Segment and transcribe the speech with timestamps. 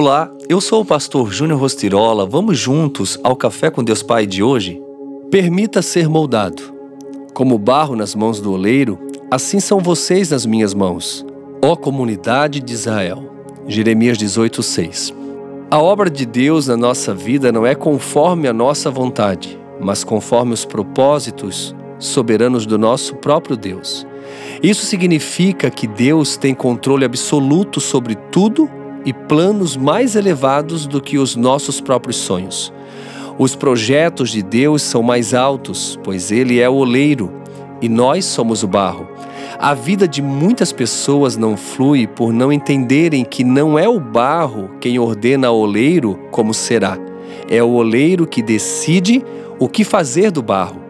[0.00, 2.24] Olá, eu sou o pastor Júnior Rostirola.
[2.24, 4.80] Vamos juntos ao Café com Deus Pai de hoje?
[5.28, 6.62] Permita ser moldado.
[7.34, 8.96] Como barro nas mãos do oleiro,
[9.28, 11.26] assim são vocês nas minhas mãos,
[11.60, 13.28] ó comunidade de Israel.
[13.66, 15.12] Jeremias 18:6.
[15.68, 20.54] A obra de Deus na nossa vida não é conforme a nossa vontade, mas conforme
[20.54, 24.06] os propósitos soberanos do nosso próprio Deus.
[24.62, 28.77] Isso significa que Deus tem controle absoluto sobre tudo
[29.08, 32.70] e planos mais elevados do que os nossos próprios sonhos.
[33.38, 37.32] Os projetos de Deus são mais altos, pois Ele é o oleiro
[37.80, 39.08] e nós somos o barro.
[39.58, 44.72] A vida de muitas pessoas não flui por não entenderem que não é o barro
[44.78, 46.98] quem ordena ao oleiro como será.
[47.48, 49.24] É o oleiro que decide
[49.58, 50.82] o que fazer do barro.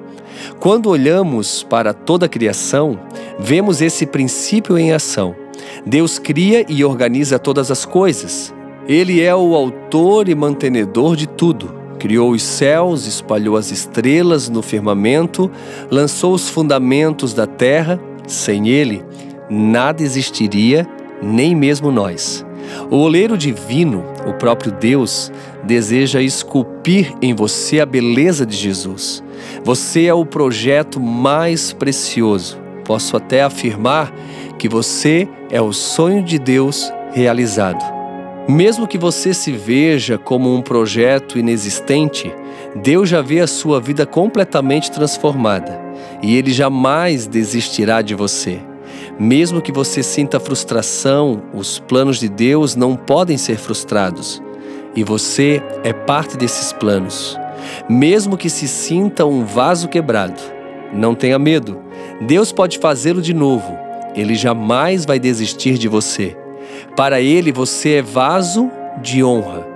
[0.58, 2.98] Quando olhamos para toda a criação,
[3.38, 5.36] vemos esse princípio em ação.
[5.86, 8.54] Deus cria e organiza todas as coisas.
[8.86, 11.74] Ele é o autor e mantenedor de tudo.
[11.98, 15.50] Criou os céus, espalhou as estrelas no firmamento,
[15.90, 18.00] lançou os fundamentos da terra.
[18.26, 19.02] Sem ele,
[19.50, 20.86] nada existiria,
[21.22, 22.44] nem mesmo nós.
[22.90, 25.32] O oleiro divino, o próprio Deus,
[25.64, 29.22] deseja esculpir em você a beleza de Jesus.
[29.64, 32.67] Você é o projeto mais precioso.
[32.88, 34.10] Posso até afirmar
[34.58, 37.84] que você é o sonho de Deus realizado.
[38.48, 42.34] Mesmo que você se veja como um projeto inexistente,
[42.76, 45.78] Deus já vê a sua vida completamente transformada
[46.22, 48.58] e Ele jamais desistirá de você.
[49.20, 54.42] Mesmo que você sinta frustração, os planos de Deus não podem ser frustrados.
[54.96, 57.38] E você é parte desses planos.
[57.86, 60.40] Mesmo que se sinta um vaso quebrado,
[60.90, 61.86] não tenha medo.
[62.20, 63.78] Deus pode fazê-lo de novo.
[64.14, 66.36] Ele jamais vai desistir de você.
[66.96, 69.66] Para Ele, você é vaso de honra.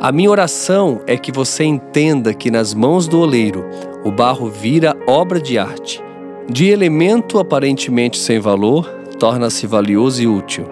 [0.00, 3.64] A minha oração é que você entenda que nas mãos do oleiro
[4.04, 6.02] o barro vira obra de arte
[6.48, 8.86] de elemento aparentemente sem valor,
[9.18, 10.66] torna-se valioso e útil.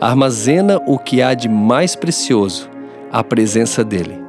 [0.00, 2.68] Armazena o que há de mais precioso,
[3.10, 4.20] a presença dele.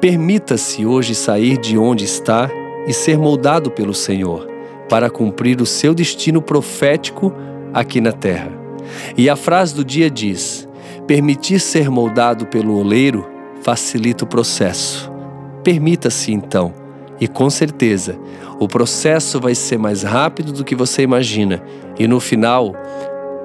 [0.00, 2.50] Permita-se hoje sair de onde está
[2.86, 4.46] e ser moldado pelo Senhor,
[4.92, 7.32] para cumprir o seu destino profético
[7.72, 8.52] aqui na terra.
[9.16, 10.68] E a frase do dia diz:
[11.06, 13.26] Permitir ser moldado pelo oleiro
[13.62, 15.10] facilita o processo.
[15.64, 16.74] Permita-se então
[17.18, 18.18] e com certeza,
[18.60, 21.62] o processo vai ser mais rápido do que você imagina
[21.98, 22.74] e no final,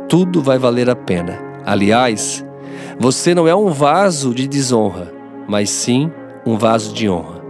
[0.09, 1.39] tudo vai valer a pena.
[1.65, 2.45] Aliás,
[2.99, 5.13] você não é um vaso de desonra,
[5.47, 6.11] mas sim
[6.45, 7.41] um vaso de honra.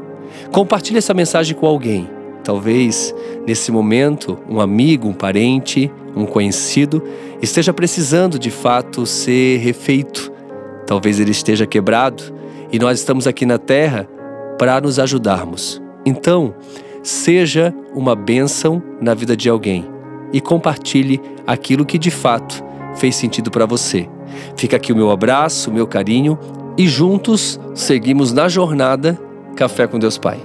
[0.51, 2.16] Compartilhe essa mensagem com alguém.
[2.47, 3.13] Talvez,
[3.45, 7.03] nesse momento, um amigo, um parente, um conhecido
[7.41, 10.31] esteja precisando de fato ser refeito.
[10.85, 12.23] Talvez ele esteja quebrado
[12.71, 14.07] e nós estamos aqui na terra
[14.57, 15.81] para nos ajudarmos.
[16.05, 16.55] Então,
[17.03, 19.85] seja uma bênção na vida de alguém
[20.31, 22.63] e compartilhe aquilo que de fato
[22.95, 24.07] fez sentido para você.
[24.55, 26.39] Fica aqui o meu abraço, o meu carinho
[26.77, 29.19] e juntos seguimos na jornada
[29.53, 30.39] Café com Deus Pai.